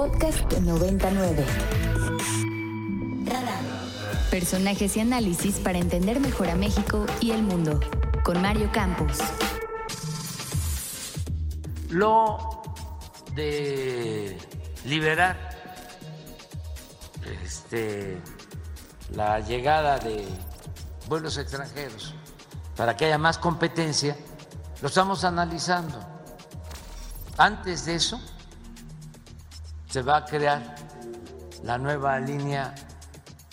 Podcast 0.00 0.50
99. 0.54 1.44
Personajes 4.30 4.96
y 4.96 5.00
análisis 5.00 5.58
para 5.58 5.76
entender 5.76 6.20
mejor 6.20 6.48
a 6.48 6.54
México 6.54 7.04
y 7.20 7.32
el 7.32 7.42
mundo. 7.42 7.78
Con 8.24 8.40
Mario 8.40 8.70
Campos. 8.72 9.18
Lo 11.90 12.62
de 13.34 14.38
liberar 14.86 15.36
este, 17.44 18.22
la 19.14 19.40
llegada 19.40 19.98
de 19.98 20.26
vuelos 21.10 21.36
extranjeros 21.36 22.14
para 22.74 22.96
que 22.96 23.04
haya 23.04 23.18
más 23.18 23.36
competencia, 23.36 24.16
lo 24.80 24.88
estamos 24.88 25.24
analizando. 25.24 26.00
Antes 27.36 27.84
de 27.84 27.96
eso, 27.96 28.18
se 29.90 30.02
va 30.02 30.18
a 30.18 30.24
crear 30.24 30.62
la 31.64 31.76
nueva 31.76 32.18
línea 32.20 32.74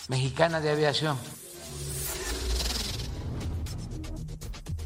mexicana 0.08 0.60
de 0.60 0.70
aviación. 0.70 1.16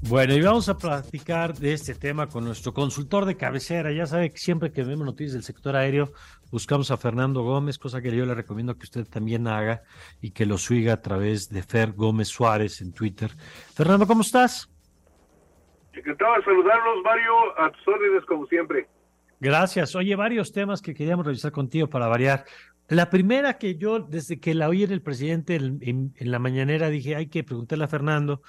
Bueno, 0.08 0.34
y 0.34 0.42
vamos 0.42 0.68
a 0.68 0.76
platicar 0.76 1.54
de 1.54 1.74
este 1.74 1.94
tema 1.94 2.26
con 2.26 2.44
nuestro 2.44 2.74
consultor 2.74 3.24
de 3.24 3.36
cabecera. 3.36 3.92
Ya 3.92 4.06
sabe 4.06 4.30
que 4.30 4.38
siempre 4.38 4.72
que 4.72 4.82
vemos 4.82 5.06
noticias 5.06 5.34
del 5.34 5.42
sector 5.42 5.76
aéreo, 5.76 6.12
buscamos 6.50 6.90
a 6.90 6.96
Fernando 6.96 7.42
Gómez, 7.42 7.78
cosa 7.78 8.02
que 8.02 8.14
yo 8.14 8.26
le 8.26 8.34
recomiendo 8.34 8.76
que 8.76 8.84
usted 8.84 9.06
también 9.06 9.46
haga 9.46 9.82
y 10.20 10.32
que 10.32 10.44
lo 10.44 10.58
siga 10.58 10.94
a 10.94 11.02
través 11.02 11.50
de 11.50 11.62
Fer 11.62 11.92
Gómez 11.92 12.28
Suárez 12.28 12.80
en 12.80 12.92
Twitter. 12.92 13.30
Fernando, 13.74 14.06
¿cómo 14.06 14.22
estás? 14.22 14.68
Encantado 15.92 16.34
de 16.34 16.44
saludarlos, 16.44 17.04
Mario, 17.04 17.60
a 17.60 17.70
tus 17.70 17.88
órdenes 17.88 18.24
como 18.24 18.46
siempre. 18.46 18.88
Gracias. 19.42 19.96
Oye, 19.96 20.14
varios 20.14 20.52
temas 20.52 20.80
que 20.80 20.94
queríamos 20.94 21.26
revisar 21.26 21.50
contigo 21.50 21.90
para 21.90 22.06
variar. 22.06 22.44
La 22.86 23.10
primera 23.10 23.58
que 23.58 23.74
yo, 23.74 23.98
desde 23.98 24.38
que 24.38 24.54
la 24.54 24.68
oí 24.68 24.84
en 24.84 24.92
el 24.92 25.02
presidente 25.02 25.56
en, 25.56 26.14
la 26.16 26.38
mañanera, 26.38 26.90
dije, 26.90 27.16
hay 27.16 27.26
que 27.26 27.42
preguntarle 27.42 27.84
a 27.84 27.88
Fernando, 27.88 28.42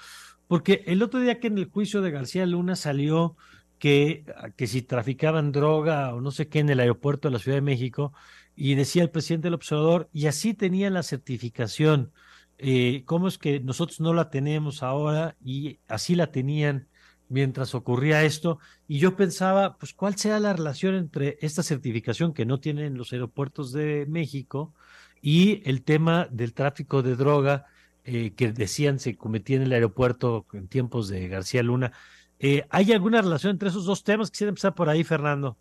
porque 0.46 0.84
el 0.86 1.02
otro 1.02 1.18
día 1.18 1.40
que 1.40 1.48
en 1.48 1.58
el 1.58 1.68
juicio 1.68 2.00
de 2.00 2.12
García 2.12 2.46
Luna 2.46 2.76
salió 2.76 3.36
que, 3.80 4.24
que 4.54 4.68
si 4.68 4.82
traficaban 4.82 5.50
droga 5.50 6.14
o 6.14 6.20
no 6.20 6.30
sé 6.30 6.46
qué 6.46 6.60
en 6.60 6.68
el 6.68 6.78
aeropuerto 6.78 7.26
de 7.26 7.32
la 7.32 7.38
Ciudad 7.40 7.56
de 7.56 7.62
México, 7.62 8.12
y 8.54 8.76
decía 8.76 9.02
el 9.02 9.10
presidente 9.10 9.48
del 9.48 9.54
observador, 9.54 10.08
y 10.12 10.26
así 10.28 10.54
tenían 10.54 10.94
la 10.94 11.02
certificación. 11.02 12.12
Eh, 12.58 13.02
¿Cómo 13.04 13.26
es 13.26 13.36
que 13.36 13.58
nosotros 13.58 13.98
no 13.98 14.14
la 14.14 14.30
tenemos 14.30 14.84
ahora 14.84 15.34
y 15.44 15.80
así 15.88 16.14
la 16.14 16.28
tenían 16.28 16.86
mientras 17.34 17.74
ocurría 17.74 18.22
esto? 18.22 18.60
Y 18.86 19.00
yo 19.00 19.16
pensaba, 19.16 19.76
pues, 19.76 19.92
¿cuál 19.92 20.14
será 20.14 20.38
la 20.38 20.52
relación 20.52 20.94
entre 20.94 21.36
esta 21.40 21.64
certificación 21.64 22.32
que 22.32 22.46
no 22.46 22.60
tienen 22.60 22.96
los 22.96 23.12
aeropuertos 23.12 23.72
de 23.72 24.06
México 24.08 24.72
y 25.20 25.68
el 25.68 25.82
tema 25.82 26.28
del 26.30 26.54
tráfico 26.54 27.02
de 27.02 27.16
droga 27.16 27.66
eh, 28.04 28.32
que 28.36 28.52
decían 28.52 29.00
se 29.00 29.16
cometía 29.16 29.56
en 29.56 29.62
el 29.62 29.72
aeropuerto 29.72 30.46
en 30.52 30.68
tiempos 30.68 31.08
de 31.08 31.26
García 31.26 31.64
Luna? 31.64 31.90
Eh, 32.38 32.62
¿Hay 32.70 32.92
alguna 32.92 33.20
relación 33.20 33.50
entre 33.50 33.68
esos 33.68 33.84
dos 33.84 34.04
temas? 34.04 34.30
Quisiera 34.30 34.50
empezar 34.50 34.74
por 34.74 34.88
ahí, 34.88 35.02
Fernando. 35.02 35.56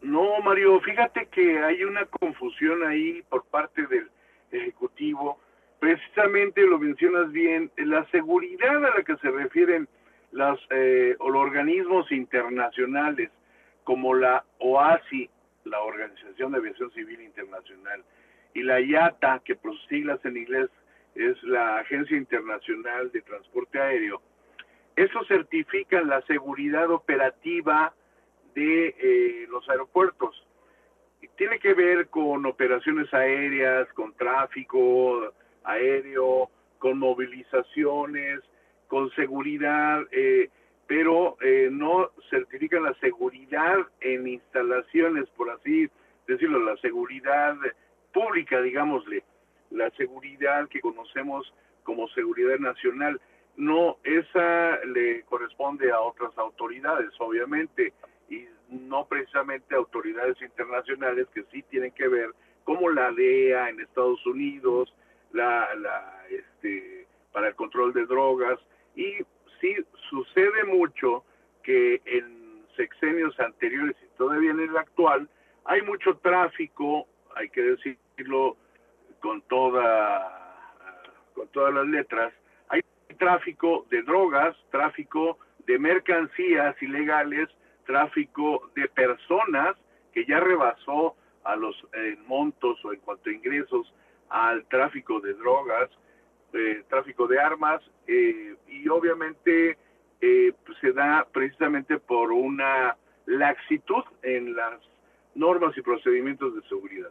No, 0.00 0.40
Mario, 0.42 0.80
fíjate 0.80 1.26
que 1.26 1.58
hay 1.58 1.84
una 1.84 2.06
confusión 2.06 2.82
ahí 2.84 3.22
por 3.28 3.44
parte 3.44 3.86
del 3.86 4.10
Ejecutivo. 4.50 5.38
Precisamente 5.78 6.62
lo 6.62 6.78
mencionas 6.78 7.30
bien, 7.32 7.70
la 7.76 8.08
seguridad 8.10 8.76
a 8.76 8.96
la 8.96 9.02
que 9.04 9.16
se 9.16 9.30
refieren 9.30 9.86
las, 10.32 10.58
eh, 10.70 11.16
los 11.18 11.36
organismos 11.36 12.10
internacionales 12.12 13.30
como 13.84 14.14
la 14.14 14.44
OASI, 14.58 15.28
la 15.64 15.80
Organización 15.80 16.52
de 16.52 16.58
Aviación 16.58 16.90
Civil 16.92 17.20
Internacional, 17.20 18.04
y 18.54 18.62
la 18.62 18.80
IATA, 18.80 19.40
que 19.44 19.54
por 19.54 19.72
sus 19.72 19.86
siglas 19.86 20.24
en 20.24 20.36
inglés 20.36 20.68
es 21.14 21.42
la 21.42 21.78
Agencia 21.78 22.16
Internacional 22.16 23.10
de 23.12 23.22
Transporte 23.22 23.80
Aéreo, 23.80 24.22
eso 24.96 25.24
certifica 25.24 26.02
la 26.02 26.20
seguridad 26.22 26.90
operativa 26.90 27.94
de 28.54 28.94
eh, 28.98 29.46
los 29.48 29.68
aeropuertos. 29.68 30.46
Tiene 31.36 31.58
que 31.58 31.72
ver 31.72 32.08
con 32.08 32.44
operaciones 32.44 33.12
aéreas, 33.14 33.90
con 33.94 34.12
tráfico 34.14 35.32
aéreo, 35.64 36.50
con 36.78 36.98
movilizaciones, 36.98 38.40
con 38.90 39.08
seguridad, 39.12 40.02
eh, 40.10 40.50
pero 40.88 41.36
eh, 41.40 41.68
no 41.70 42.10
certifican 42.28 42.82
la 42.82 42.94
seguridad 42.94 43.78
en 44.00 44.26
instalaciones, 44.26 45.30
por 45.36 45.48
así 45.48 45.88
decirlo, 46.26 46.58
la 46.58 46.76
seguridad 46.78 47.56
pública, 48.12 48.60
digámosle, 48.60 49.22
la 49.70 49.88
seguridad 49.90 50.68
que 50.68 50.80
conocemos 50.80 51.54
como 51.84 52.08
seguridad 52.08 52.58
nacional. 52.58 53.20
No, 53.56 53.98
esa 54.02 54.84
le 54.86 55.22
corresponde 55.22 55.92
a 55.92 56.00
otras 56.00 56.36
autoridades, 56.36 57.10
obviamente, 57.20 57.92
y 58.28 58.46
no 58.70 59.06
precisamente 59.06 59.76
autoridades 59.76 60.42
internacionales 60.42 61.28
que 61.32 61.44
sí 61.52 61.62
tienen 61.70 61.92
que 61.92 62.08
ver, 62.08 62.30
como 62.64 62.90
la 62.90 63.12
DEA 63.12 63.68
en 63.68 63.80
Estados 63.80 64.26
Unidos, 64.26 64.92
la, 65.32 65.72
la, 65.76 66.24
este, 66.28 67.06
para 67.32 67.48
el 67.48 67.54
control 67.54 67.92
de 67.92 68.06
drogas, 68.06 68.58
y 68.96 69.18
sí 69.60 69.76
sucede 70.08 70.64
mucho 70.64 71.24
que 71.62 72.00
en 72.04 72.64
sexenios 72.76 73.38
anteriores 73.40 73.96
y 74.02 74.16
todavía 74.16 74.50
en 74.50 74.60
el 74.60 74.76
actual 74.76 75.28
hay 75.64 75.82
mucho 75.82 76.16
tráfico, 76.18 77.06
hay 77.34 77.48
que 77.50 77.62
decirlo 77.62 78.56
con 79.20 79.42
toda 79.42 80.36
con 81.34 81.48
todas 81.48 81.72
las 81.72 81.86
letras, 81.86 82.32
tráfico 83.20 83.86
de 83.90 84.02
drogas, 84.02 84.56
tráfico 84.70 85.38
de 85.66 85.78
mercancías 85.78 86.74
ilegales, 86.82 87.48
tráfico 87.86 88.70
de 88.74 88.88
personas 88.88 89.76
que 90.12 90.24
ya 90.24 90.40
rebasó 90.40 91.14
a 91.44 91.54
los 91.54 91.76
eh, 91.92 92.16
montos 92.26 92.82
o 92.84 92.92
en 92.92 93.00
cuanto 93.00 93.30
a 93.30 93.32
ingresos 93.32 93.92
al 94.30 94.64
tráfico 94.66 95.20
de 95.20 95.34
drogas, 95.34 95.90
eh, 96.52 96.82
tráfico 96.88 97.26
de 97.26 97.40
armas 97.40 97.82
eh, 98.06 98.54
y 98.68 98.88
obviamente 98.88 99.78
pues 100.20 100.78
se 100.82 100.92
da 100.92 101.26
precisamente 101.32 101.98
por 101.98 102.30
una 102.30 102.94
laxitud 103.24 104.04
en 104.22 104.54
las 104.54 104.78
normas 105.34 105.74
y 105.78 105.80
procedimientos 105.80 106.54
de 106.54 106.60
seguridad. 106.68 107.10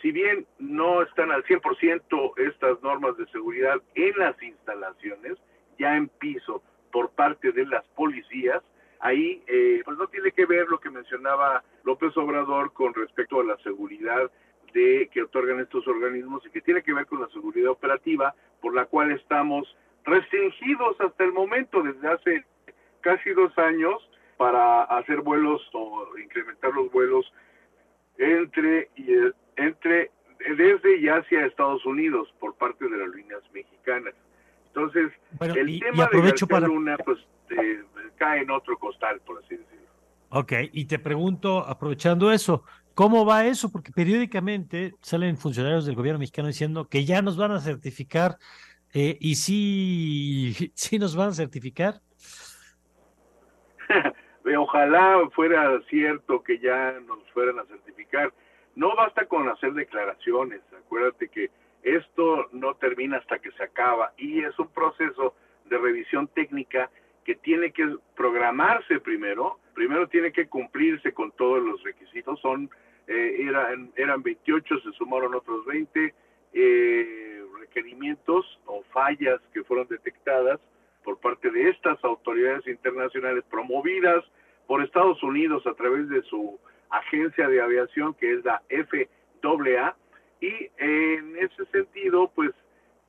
Si 0.00 0.10
bien 0.10 0.46
no 0.58 1.02
están 1.02 1.30
al 1.30 1.44
100% 1.44 2.32
estas 2.38 2.82
normas 2.82 3.16
de 3.16 3.26
seguridad 3.26 3.76
en 3.94 4.18
las 4.18 4.40
instalaciones, 4.42 5.36
ya 5.78 5.96
en 5.96 6.08
piso 6.08 6.62
por 6.92 7.10
parte 7.10 7.52
de 7.52 7.66
las 7.66 7.84
policías, 7.88 8.62
ahí 9.00 9.42
eh, 9.46 9.82
pues 9.84 9.98
no 9.98 10.06
tiene 10.08 10.32
que 10.32 10.46
ver 10.46 10.68
lo 10.68 10.78
que 10.80 10.90
mencionaba 10.90 11.62
López 11.84 12.16
Obrador 12.16 12.72
con 12.72 12.94
respecto 12.94 13.40
a 13.40 13.44
la 13.44 13.56
seguridad 13.58 14.30
de 14.76 15.08
que 15.10 15.22
otorgan 15.22 15.60
estos 15.60 15.88
organismos 15.88 16.44
y 16.44 16.50
que 16.50 16.60
tiene 16.60 16.82
que 16.82 16.92
ver 16.92 17.06
con 17.06 17.20
la 17.22 17.28
seguridad 17.28 17.70
operativa 17.70 18.34
por 18.60 18.74
la 18.74 18.84
cual 18.84 19.10
estamos 19.10 19.66
restringidos 20.04 21.00
hasta 21.00 21.24
el 21.24 21.32
momento 21.32 21.82
desde 21.82 22.06
hace 22.08 22.44
casi 23.00 23.30
dos 23.30 23.56
años 23.56 23.96
para 24.36 24.82
hacer 24.82 25.22
vuelos 25.22 25.62
o 25.72 26.06
incrementar 26.22 26.74
los 26.74 26.92
vuelos 26.92 27.24
entre 28.18 28.90
y 28.96 29.06
entre 29.56 30.10
desde 30.56 30.98
y 30.98 31.08
hacia 31.08 31.46
Estados 31.46 31.86
Unidos 31.86 32.28
por 32.38 32.54
parte 32.56 32.86
de 32.86 32.98
las 32.98 33.08
líneas 33.08 33.40
mexicanas. 33.54 34.12
Entonces, 34.66 35.10
el 35.40 35.80
tema 35.80 36.06
de 36.12 36.20
García 36.20 36.60
Luna 36.60 36.98
pues 36.98 37.18
eh, 37.48 37.82
cae 38.16 38.42
en 38.42 38.50
otro 38.50 38.78
costal, 38.78 39.20
por 39.20 39.42
así 39.42 39.56
decirlo. 39.56 39.86
Ok, 40.28 40.52
y 40.72 40.84
te 40.84 40.98
pregunto, 40.98 41.60
aprovechando 41.60 42.30
eso, 42.30 42.64
¿cómo 42.96 43.24
va 43.26 43.44
eso? 43.46 43.70
Porque 43.70 43.92
periódicamente 43.92 44.94
salen 45.02 45.36
funcionarios 45.36 45.86
del 45.86 45.94
gobierno 45.94 46.18
mexicano 46.18 46.48
diciendo 46.48 46.88
que 46.88 47.04
ya 47.04 47.22
nos 47.22 47.36
van 47.36 47.52
a 47.52 47.60
certificar, 47.60 48.38
eh, 48.92 49.16
y 49.20 49.36
sí, 49.36 50.72
sí 50.74 50.98
nos 50.98 51.14
van 51.14 51.28
a 51.28 51.32
certificar. 51.32 52.00
Ojalá 54.58 55.18
fuera 55.34 55.80
cierto 55.90 56.42
que 56.42 56.58
ya 56.58 56.98
nos 57.06 57.18
fueran 57.32 57.58
a 57.58 57.64
certificar. 57.66 58.32
No 58.74 58.96
basta 58.96 59.26
con 59.26 59.48
hacer 59.48 59.74
declaraciones, 59.74 60.60
acuérdate 60.76 61.28
que 61.28 61.50
esto 61.82 62.48
no 62.52 62.74
termina 62.74 63.18
hasta 63.18 63.38
que 63.38 63.50
se 63.52 63.62
acaba 63.62 64.12
y 64.16 64.42
es 64.42 64.58
un 64.58 64.68
proceso 64.68 65.34
de 65.66 65.78
revisión 65.78 66.28
técnica 66.28 66.90
que 67.24 67.34
tiene 67.34 67.72
que 67.72 67.96
programarse 68.16 69.00
primero, 69.00 69.58
primero 69.76 70.08
tiene 70.08 70.32
que 70.32 70.48
cumplirse 70.48 71.12
con 71.12 71.30
todos 71.32 71.62
los 71.62 71.82
requisitos, 71.82 72.40
son 72.40 72.70
eh, 73.06 73.36
eran, 73.46 73.92
eran 73.94 74.22
28, 74.22 74.80
se 74.80 74.92
sumaron 74.92 75.34
otros 75.34 75.66
20 75.66 76.14
eh, 76.54 77.42
requerimientos 77.60 78.58
o 78.64 78.82
fallas 78.90 79.38
que 79.52 79.62
fueron 79.64 79.86
detectadas 79.86 80.58
por 81.04 81.20
parte 81.20 81.50
de 81.50 81.68
estas 81.68 82.02
autoridades 82.02 82.66
internacionales 82.66 83.44
promovidas 83.50 84.24
por 84.66 84.82
Estados 84.82 85.22
Unidos 85.22 85.64
a 85.66 85.74
través 85.74 86.08
de 86.08 86.22
su 86.22 86.58
agencia 86.88 87.46
de 87.46 87.60
aviación 87.60 88.14
que 88.14 88.32
es 88.32 88.44
la 88.44 88.62
FAA 88.70 89.94
y 90.40 90.70
en 90.78 91.36
ese 91.36 91.66
sentido 91.66 92.32
pues 92.34 92.50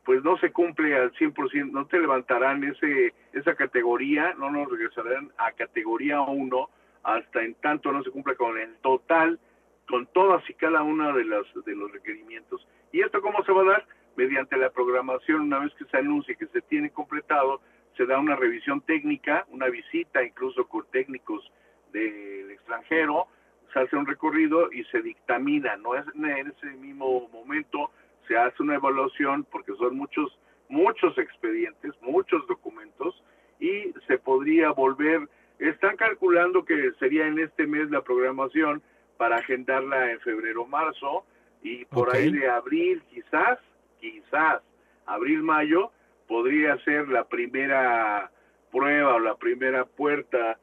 pues 0.07 0.23
no 0.23 0.37
se 0.37 0.53
cumple 0.53 0.95
al 0.95 1.11
100%, 1.15 1.69
no 1.69 1.85
te 1.85 1.99
levantarán 1.99 2.63
ese 2.63 3.13
esa 3.33 3.55
categoría, 3.55 4.33
no 4.39 4.49
nos 4.49 4.71
regresarán 4.71 5.33
a 5.37 5.51
categoría 5.51 6.21
1 6.21 6.69
hasta 7.03 7.43
en 7.43 7.55
tanto 7.55 7.91
no 7.91 8.01
se 8.03 8.11
cumpla 8.11 8.35
con 8.35 8.57
el 8.57 8.73
total, 8.77 9.37
con 9.85 10.07
todas 10.13 10.49
y 10.49 10.53
cada 10.53 10.81
una 10.81 11.11
de 11.11 11.25
las 11.25 11.45
de 11.65 11.75
los 11.75 11.91
requerimientos. 11.91 12.65
¿Y 12.93 13.01
esto 13.01 13.21
cómo 13.21 13.43
se 13.43 13.51
va 13.51 13.63
a 13.63 13.65
dar? 13.65 13.85
Mediante 14.15 14.55
la 14.55 14.69
programación, 14.69 15.41
una 15.41 15.59
vez 15.59 15.73
que 15.73 15.83
se 15.83 15.97
anuncie 15.97 16.37
que 16.37 16.47
se 16.47 16.61
tiene 16.61 16.89
completado, 16.89 17.59
se 17.97 18.05
da 18.05 18.17
una 18.17 18.37
revisión 18.37 18.79
técnica, 18.79 19.45
una 19.49 19.67
visita 19.67 20.23
incluso 20.23 20.69
con 20.69 20.85
técnicos 20.89 21.51
del 21.91 22.49
extranjero, 22.51 23.27
se 23.73 23.79
hace 23.79 23.97
un 23.97 24.05
recorrido 24.05 24.71
y 24.71 24.85
se 24.85 25.01
dictamina, 25.01 25.75
no 25.75 25.95
es 25.95 26.05
en 26.15 26.47
ese 26.47 26.67
mismo 26.77 27.27
momento 27.27 27.91
se 28.27 28.37
hace 28.37 28.61
una 28.63 28.75
evaluación 28.75 29.45
porque 29.51 29.73
son 29.75 29.95
muchos 29.95 30.37
muchos 30.69 31.17
expedientes, 31.17 31.93
muchos 32.01 32.45
documentos 32.47 33.23
y 33.59 33.93
se 34.07 34.17
podría 34.17 34.71
volver. 34.71 35.27
Están 35.59 35.95
calculando 35.97 36.65
que 36.65 36.91
sería 36.99 37.25
en 37.27 37.39
este 37.39 37.65
mes 37.65 37.89
la 37.89 38.01
programación 38.01 38.81
para 39.17 39.37
agendarla 39.37 40.11
en 40.11 40.19
febrero 40.19 40.65
marzo 40.65 41.25
y 41.63 41.85
por 41.85 42.15
ahí 42.15 42.31
de 42.31 42.47
abril 42.47 43.01
quizás, 43.09 43.59
quizás 43.99 44.61
abril 45.05 45.41
mayo 45.41 45.91
podría 46.27 46.77
ser 46.83 47.07
la 47.07 47.23
primera 47.23 48.31
prueba 48.71 49.15
o 49.15 49.19
la 49.19 49.35
primera 49.35 49.85
puerta 49.85 50.59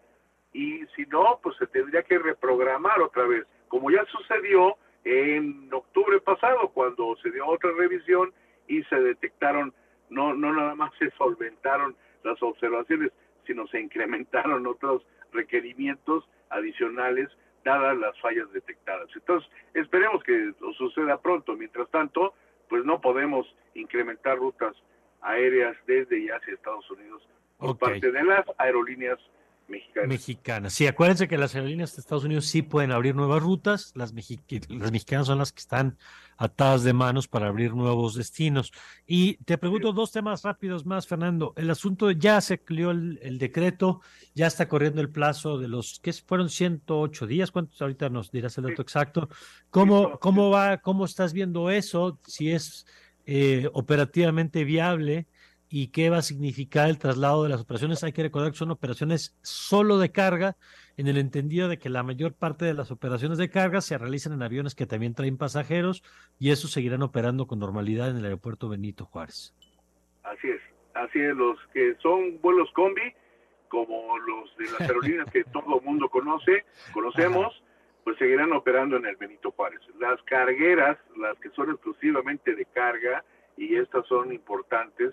y 0.53 0.87
si 0.95 1.05
no, 1.07 1.41
pues 1.43 1.57
se 1.57 1.67
tendría 1.67 2.05
que 2.05 2.19
reprogramar 2.19 3.01
otra 3.01 3.25
vez, 3.25 3.45
como 3.67 3.91
ya 3.91 4.05
sucedió 4.05 4.77
en 5.05 5.73
octubre 5.73 6.21
pasado 6.21 6.69
cuando 6.71 7.17
se 7.23 7.31
dio 7.31 7.47
otra 7.47 7.71
revisión 7.73 8.33
y 8.67 8.83
se 8.85 8.97
detectaron, 8.97 9.75
no, 10.09 10.35
no 10.35 10.53
nada 10.53 10.75
más 10.75 10.93
se 10.99 11.11
solventaron 11.13 11.95
las 12.23 12.43
observaciones, 12.43 13.13
sino 13.47 13.67
se 13.67 13.81
incrementaron 13.81 14.67
otros 14.67 15.03
requerimientos 15.33 16.29
adicionales 16.51 17.29
dadas 17.65 17.97
las 17.97 18.19
fallas 18.21 18.51
detectadas. 18.53 19.09
Entonces, 19.15 19.51
esperemos 19.75 20.23
que 20.23 20.53
suceda 20.77 21.21
pronto. 21.21 21.57
Mientras 21.57 21.91
tanto, 21.91 22.35
pues 22.69 22.85
no 22.85 23.01
podemos 23.01 23.47
incrementar 23.75 24.39
rutas 24.39 24.75
aéreas 25.23 25.77
desde 25.87 26.19
y 26.19 26.29
hacia 26.29 26.55
Estados 26.55 26.89
Unidos 26.91 27.27
por 27.59 27.79
parte 27.79 28.11
de 28.11 28.25
las 28.25 28.45
aerolíneas 28.59 29.19
mexicanas. 29.69 30.09
Mexicanas. 30.09 30.73
Sí, 30.73 30.87
acuérdense 30.87 31.29
que 31.29 31.39
las 31.39 31.55
aerolíneas 31.55 31.95
de 31.95 32.01
Estados 32.01 32.25
Unidos 32.25 32.47
sí 32.47 32.63
pueden 32.63 32.93
abrir 32.93 33.15
nuevas 33.15 33.43
rutas, 33.43 33.93
las, 33.95 34.13
las 34.13 34.93
mexicanas 34.93 35.27
son 35.27 35.39
las 35.39 35.53
que 35.53 35.61
están 35.61 35.99
atadas 36.37 36.83
de 36.85 36.93
manos 36.93 37.29
para 37.29 37.49
abrir 37.49 37.75
nuevos 37.75 38.15
destinos. 38.15 38.73
Y 39.07 39.37
te 39.45 39.59
pregunto 39.59 39.93
dos 39.93 40.13
temas 40.13 40.43
rápidos 40.43 40.85
más, 40.85 41.07
Fernando. 41.07 41.53
El 41.57 41.71
asunto 41.71 42.11
ya 42.11 42.41
se 42.41 42.59
cleó 42.59 42.91
el, 42.91 43.39
decreto, 43.39 44.01
ya 44.35 44.47
está 44.47 44.69
corriendo 44.69 45.01
el 45.01 45.11
plazo 45.11 45.59
de 45.59 45.69
los 45.69 46.01
que 46.01 46.13
fueron 46.13 46.49
108 46.49 47.27
días. 47.27 47.51
¿Cuántos 47.51 47.81
ahorita 47.81 48.09
nos 48.11 48.31
dirás 48.31 48.59
el 48.59 48.65
dato 48.65 48.83
exacto? 48.83 49.29
¿Cómo, 49.71 50.19
cómo 50.19 50.51
va, 50.51 50.79
cómo 50.79 51.05
estás 51.05 51.33
viendo 51.33 51.71
eso? 51.71 52.19
Si 52.27 52.51
es 52.51 52.87
eh, 53.27 53.69
operativamente 53.73 54.65
viable 54.65 55.27
y 55.77 55.89
qué 55.89 56.09
va 56.09 56.19
a 56.19 56.23
significar 56.23 56.89
el 56.89 57.01
traslado 57.01 57.43
de 57.43 57.49
las 57.49 57.61
operaciones. 57.61 58.05
Hay 58.05 58.13
que 58.13 58.23
recordar 58.23 58.53
que 58.53 58.59
son 58.59 58.71
operaciones 58.71 59.37
solo 59.43 59.99
de 59.99 60.13
carga, 60.13 60.57
en 60.97 61.09
el 61.09 61.19
entendido 61.19 61.67
de 61.67 61.81
que 61.81 61.89
la 61.89 62.05
mayor 62.05 62.33
parte 62.33 62.65
de 62.65 62.75
las 62.75 62.93
operaciones 62.93 63.39
de 63.39 63.51
carga 63.51 63.81
se 63.81 63.99
realizan 63.99 64.35
en 64.35 64.45
aviones 64.45 64.77
que 64.77 64.87
también 64.87 65.15
traen 65.15 65.37
pasajeros 65.37 66.05
y 66.39 66.53
esos 66.53 66.71
seguirán 66.71 67.03
operando 67.03 67.49
con 67.49 67.59
normalidad 67.59 68.09
en 68.09 68.19
el 68.19 68.25
aeropuerto 68.25 68.69
Benito 68.69 69.05
Juárez. 69.05 69.53
Así 70.23 70.49
es, 70.49 70.61
así 70.95 71.19
es, 71.19 71.35
los 71.35 71.59
que 71.73 71.97
son 72.01 72.41
vuelos 72.41 72.71
combi, 72.73 73.13
como 73.67 74.17
los 74.19 74.57
de 74.57 74.67
las 74.67 74.81
aerolíneas 74.83 75.29
que 75.33 75.43
todo 75.53 75.81
el 75.81 75.85
mundo 75.85 76.09
conoce, 76.09 76.65
conocemos, 76.93 77.65
pues 78.05 78.17
seguirán 78.19 78.53
operando 78.53 78.97
en 78.97 79.07
el 79.07 79.17
Benito 79.17 79.51
Juárez. 79.51 79.81
Las 79.99 80.23
cargueras, 80.23 80.99
las 81.17 81.37
que 81.41 81.51
son 81.51 81.73
exclusivamente 81.73 82.55
de 82.55 82.65
carga, 82.67 83.25
y 83.57 83.75
estas 83.75 84.07
son 84.07 84.33
importantes, 84.33 85.13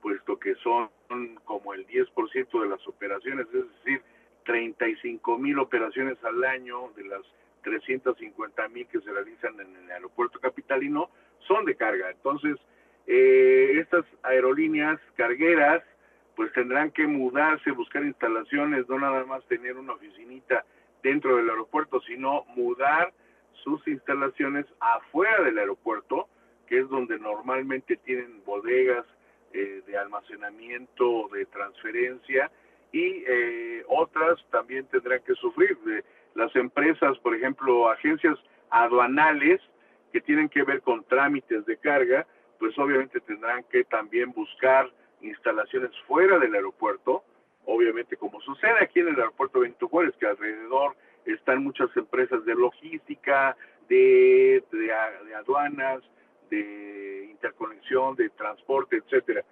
puesto 0.00 0.38
que 0.38 0.54
son 0.56 0.88
como 1.44 1.74
el 1.74 1.86
10% 1.86 2.62
de 2.62 2.68
las 2.68 2.86
operaciones, 2.86 3.46
es 3.52 3.64
decir, 3.78 4.02
35 4.44 5.38
mil 5.38 5.58
operaciones 5.58 6.16
al 6.24 6.42
año 6.44 6.90
de 6.96 7.04
las 7.04 7.22
350 7.62 8.68
mil 8.68 8.86
que 8.86 9.00
se 9.00 9.12
realizan 9.12 9.60
en 9.60 9.76
el 9.76 9.90
aeropuerto 9.90 10.40
capitalino 10.40 11.10
son 11.46 11.64
de 11.64 11.76
carga. 11.76 12.10
Entonces, 12.10 12.56
eh, 13.06 13.78
estas 13.78 14.04
aerolíneas 14.22 15.00
cargueras 15.16 15.82
pues 16.36 16.52
tendrán 16.52 16.90
que 16.90 17.06
mudarse, 17.06 17.70
buscar 17.72 18.04
instalaciones, 18.04 18.88
no 18.88 18.98
nada 18.98 19.24
más 19.26 19.44
tener 19.46 19.76
una 19.76 19.92
oficinita 19.92 20.64
dentro 21.02 21.36
del 21.36 21.50
aeropuerto, 21.50 22.00
sino 22.02 22.44
mudar 22.56 23.12
sus 23.62 23.86
instalaciones 23.86 24.64
afuera 24.80 25.42
del 25.42 25.58
aeropuerto, 25.58 26.28
que 26.66 26.78
es 26.78 26.88
donde 26.88 27.18
normalmente 27.18 27.96
tienen 27.96 28.42
bodegas, 28.44 29.04
eh, 29.52 29.82
de 29.86 29.98
almacenamiento, 29.98 31.28
de 31.32 31.46
transferencia 31.46 32.50
y 32.92 33.24
eh, 33.26 33.84
otras 33.88 34.38
también 34.50 34.86
tendrán 34.86 35.20
que 35.24 35.34
sufrir. 35.34 35.76
Las 36.34 36.54
empresas, 36.56 37.18
por 37.18 37.34
ejemplo, 37.34 37.90
agencias 37.90 38.38
aduanales 38.70 39.60
que 40.12 40.20
tienen 40.20 40.48
que 40.48 40.62
ver 40.62 40.82
con 40.82 41.04
trámites 41.04 41.64
de 41.66 41.76
carga, 41.76 42.26
pues 42.58 42.78
obviamente 42.78 43.20
tendrán 43.20 43.64
que 43.64 43.84
también 43.84 44.32
buscar 44.32 44.90
instalaciones 45.20 45.90
fuera 46.06 46.38
del 46.38 46.54
aeropuerto, 46.54 47.24
obviamente 47.64 48.16
como 48.16 48.40
sucede 48.40 48.82
aquí 48.82 49.00
en 49.00 49.08
el 49.08 49.16
aeropuerto 49.16 49.60
Benito 49.60 49.88
Juárez, 49.88 50.14
que 50.18 50.26
alrededor 50.26 50.96
están 51.24 51.62
muchas 51.62 51.94
empresas 51.96 52.44
de 52.44 52.54
logística, 52.54 53.56
de, 53.88 54.62
de 54.70 55.34
aduanas, 55.34 56.02
de 56.50 57.28
interconexión, 57.30 58.16
de 58.16 58.28
transporte, 58.30 58.96
etcétera. 58.96 59.44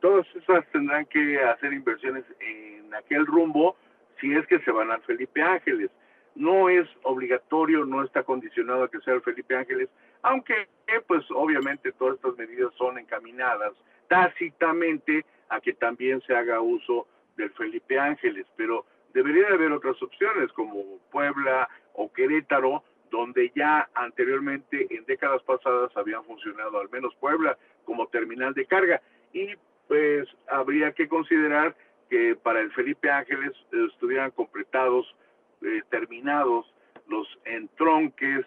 Todas 0.00 0.26
esas 0.36 0.66
tendrán 0.70 1.06
que 1.06 1.40
hacer 1.40 1.72
inversiones 1.72 2.24
en 2.40 2.94
aquel 2.94 3.26
rumbo 3.26 3.76
si 4.20 4.34
es 4.34 4.46
que 4.46 4.60
se 4.60 4.70
van 4.70 4.90
al 4.90 5.02
Felipe 5.02 5.42
Ángeles. 5.42 5.90
No 6.34 6.68
es 6.68 6.88
obligatorio, 7.02 7.84
no 7.84 8.02
está 8.02 8.22
condicionado 8.22 8.84
a 8.84 8.90
que 8.90 9.00
sea 9.00 9.14
el 9.14 9.22
Felipe 9.22 9.56
Ángeles, 9.56 9.88
aunque 10.22 10.68
pues 11.06 11.24
obviamente 11.30 11.92
todas 11.92 12.16
estas 12.16 12.36
medidas 12.36 12.72
son 12.76 12.98
encaminadas 12.98 13.72
tácitamente 14.08 15.24
a 15.48 15.60
que 15.60 15.72
también 15.72 16.20
se 16.22 16.34
haga 16.34 16.60
uso 16.60 17.06
del 17.36 17.50
Felipe 17.50 17.98
Ángeles, 17.98 18.46
pero 18.56 18.84
debería 19.12 19.48
haber 19.48 19.72
otras 19.72 20.00
opciones 20.02 20.52
como 20.52 20.98
Puebla 21.10 21.68
o 21.94 22.12
Querétaro, 22.12 22.82
donde 23.10 23.52
ya 23.54 23.88
anteriormente 23.94 24.86
en 24.90 25.04
décadas 25.04 25.42
pasadas 25.42 25.90
habían 25.96 26.24
funcionado 26.24 26.80
al 26.80 26.90
menos 26.90 27.14
Puebla 27.16 27.56
como 27.84 28.06
terminal 28.08 28.54
de 28.54 28.66
carga 28.66 29.00
y 29.32 29.54
pues 29.88 30.28
habría 30.48 30.92
que 30.92 31.08
considerar 31.08 31.76
que 32.08 32.36
para 32.36 32.60
el 32.60 32.72
Felipe 32.72 33.10
Ángeles 33.10 33.52
estuvieran 33.90 34.30
completados, 34.30 35.14
eh, 35.62 35.82
terminados 35.90 36.66
los 37.08 37.26
entronques 37.44 38.46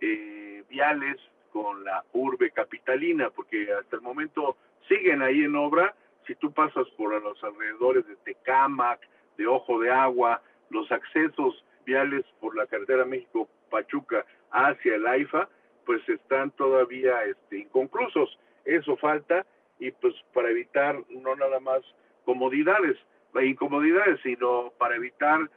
eh, 0.00 0.64
viales 0.68 1.16
con 1.52 1.84
la 1.84 2.04
urbe 2.12 2.50
capitalina, 2.50 3.30
porque 3.30 3.72
hasta 3.72 3.96
el 3.96 4.02
momento 4.02 4.56
siguen 4.88 5.22
ahí 5.22 5.44
en 5.44 5.54
obra. 5.54 5.94
Si 6.26 6.34
tú 6.34 6.52
pasas 6.52 6.88
por 6.96 7.22
los 7.22 7.42
alrededores 7.44 8.06
de 8.06 8.16
Tecámac, 8.16 9.00
de 9.36 9.46
Ojo 9.46 9.78
de 9.80 9.90
Agua, 9.90 10.42
los 10.70 10.90
accesos 10.90 11.64
viales 11.84 12.24
por 12.40 12.56
la 12.56 12.66
carretera 12.66 13.04
México 13.04 13.48
Pachuca 13.70 14.24
hacia 14.50 14.94
el 14.94 15.06
AIFA, 15.06 15.48
pues 15.84 16.06
están 16.08 16.50
todavía 16.52 17.24
este, 17.24 17.58
inconclusos. 17.58 18.38
Eso 18.64 18.96
falta 18.96 19.44
y 19.78 19.90
pues 19.90 20.14
para 20.32 20.50
evitar 20.50 21.02
no 21.10 21.34
nada 21.36 21.60
más 21.60 21.82
comodidades, 22.24 22.96
incomodidades, 23.42 24.20
sino 24.22 24.72
para 24.78 24.96
evitar 24.96 25.50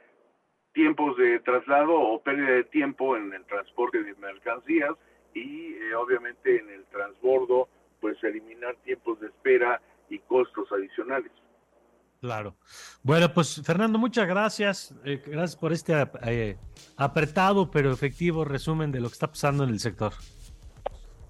tiempos 0.72 1.16
de 1.16 1.40
traslado 1.40 1.94
o 1.94 2.22
pérdida 2.22 2.50
de 2.50 2.64
tiempo 2.64 3.16
en 3.16 3.32
el 3.32 3.44
transporte 3.46 4.02
de 4.02 4.14
mercancías 4.16 4.92
y 5.34 5.74
eh, 5.74 5.94
obviamente 5.94 6.58
en 6.58 6.68
el 6.70 6.84
transbordo, 6.86 7.68
pues 8.00 8.22
eliminar 8.24 8.76
tiempos 8.84 9.20
de 9.20 9.28
espera 9.28 9.80
y 10.08 10.18
costos 10.20 10.70
adicionales. 10.72 11.32
Claro. 12.20 12.56
Bueno, 13.02 13.32
pues 13.32 13.62
Fernando, 13.64 13.98
muchas 13.98 14.26
gracias. 14.26 14.94
Eh, 15.04 15.22
gracias 15.24 15.56
por 15.56 15.72
este 15.72 15.94
eh, 16.22 16.56
apretado 16.96 17.70
pero 17.70 17.92
efectivo 17.92 18.44
resumen 18.44 18.90
de 18.90 19.00
lo 19.00 19.08
que 19.08 19.14
está 19.14 19.28
pasando 19.28 19.64
en 19.64 19.70
el 19.70 19.78
sector. 19.78 20.12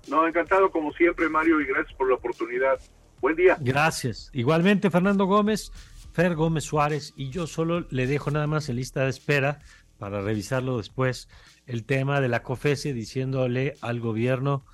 No, 0.08 0.26
encantado 0.26 0.70
como 0.70 0.92
siempre, 0.92 1.28
Mario, 1.28 1.60
y 1.60 1.66
gracias 1.66 1.94
por 1.96 2.08
la 2.08 2.14
oportunidad. 2.14 2.80
Buen 3.20 3.36
día. 3.36 3.58
Gracias. 3.60 4.30
Igualmente, 4.32 4.90
Fernando 4.90 5.26
Gómez, 5.26 5.70
Fer 6.14 6.34
Gómez 6.34 6.64
Suárez, 6.64 7.12
y 7.16 7.30
yo 7.30 7.46
solo 7.46 7.86
le 7.90 8.06
dejo 8.06 8.30
nada 8.30 8.46
más 8.46 8.70
en 8.70 8.76
lista 8.76 9.04
de 9.04 9.10
espera 9.10 9.58
para 9.98 10.22
revisarlo 10.22 10.78
después, 10.78 11.28
el 11.66 11.84
tema 11.84 12.20
de 12.20 12.28
la 12.28 12.42
COFESE 12.42 12.94
diciéndole 12.94 13.74
al 13.82 14.00
gobierno 14.00 14.64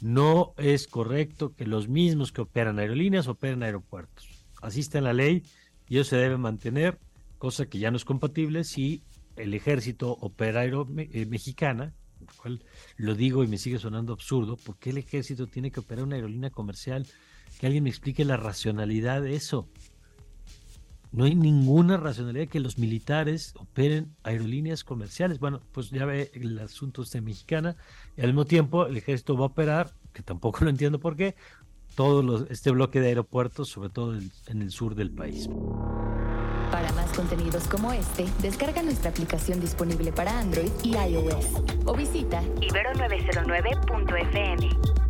no 0.00 0.52
es 0.58 0.88
correcto 0.88 1.54
que 1.54 1.64
los 1.64 1.88
mismos 1.88 2.32
que 2.32 2.40
operan 2.42 2.80
aerolíneas 2.80 3.28
operen 3.28 3.62
aeropuertos. 3.62 4.44
Así 4.60 4.80
está 4.80 4.98
en 4.98 5.04
la 5.04 5.12
ley 5.12 5.44
y 5.92 5.98
eso 5.98 6.08
se 6.08 6.16
debe 6.16 6.38
mantener, 6.38 6.98
cosa 7.36 7.66
que 7.66 7.78
ya 7.78 7.90
no 7.90 7.98
es 7.98 8.06
compatible 8.06 8.64
si 8.64 9.02
el 9.36 9.52
ejército 9.52 10.16
opera 10.22 10.60
aero 10.60 10.88
eh, 10.96 11.26
mexicana, 11.26 11.92
lo 12.18 12.28
cual 12.34 12.64
lo 12.96 13.14
digo 13.14 13.44
y 13.44 13.46
me 13.46 13.58
sigue 13.58 13.78
sonando 13.78 14.14
absurdo, 14.14 14.56
¿por 14.56 14.78
qué 14.78 14.88
el 14.88 14.96
ejército 14.96 15.46
tiene 15.48 15.70
que 15.70 15.80
operar 15.80 16.04
una 16.04 16.16
aerolínea 16.16 16.48
comercial? 16.48 17.06
Que 17.60 17.66
alguien 17.66 17.84
me 17.84 17.90
explique 17.90 18.24
la 18.24 18.38
racionalidad 18.38 19.20
de 19.20 19.34
eso. 19.34 19.68
No 21.10 21.24
hay 21.24 21.34
ninguna 21.34 21.98
racionalidad 21.98 22.48
que 22.48 22.60
los 22.60 22.78
militares 22.78 23.52
operen 23.58 24.16
aerolíneas 24.22 24.84
comerciales. 24.84 25.40
Bueno, 25.40 25.60
pues 25.72 25.90
ya 25.90 26.06
ve 26.06 26.30
el 26.32 26.58
asunto 26.58 27.02
este 27.02 27.20
mexicana 27.20 27.76
y 28.16 28.22
al 28.22 28.28
mismo 28.28 28.46
tiempo 28.46 28.86
el 28.86 28.96
ejército 28.96 29.36
va 29.36 29.42
a 29.42 29.48
operar, 29.48 29.92
que 30.14 30.22
tampoco 30.22 30.64
lo 30.64 30.70
entiendo 30.70 31.00
por 31.00 31.16
qué, 31.16 31.36
todo 31.94 32.46
este 32.48 32.70
bloque 32.70 33.00
de 33.00 33.08
aeropuertos, 33.08 33.68
sobre 33.68 33.90
todo 33.90 34.14
en 34.14 34.62
el 34.62 34.70
sur 34.70 34.94
del 34.94 35.10
país. 35.10 35.50
Para 36.70 36.90
más 36.92 37.12
contenidos 37.12 37.68
como 37.68 37.92
este, 37.92 38.24
descarga 38.40 38.82
nuestra 38.82 39.10
aplicación 39.10 39.60
disponible 39.60 40.10
para 40.10 40.38
Android 40.38 40.70
y 40.82 40.96
iOS 40.96 41.48
o 41.84 41.94
visita 41.94 42.42
ibero909.fm. 42.60 45.01